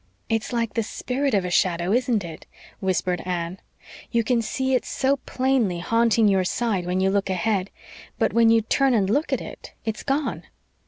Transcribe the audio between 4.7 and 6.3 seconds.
it so plainly haunting